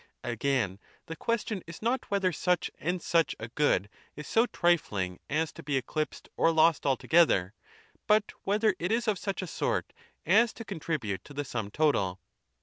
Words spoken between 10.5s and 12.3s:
to conlribute to the sum total.